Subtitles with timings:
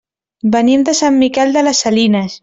[0.55, 2.39] Venim de Sant Miquel de les Salines.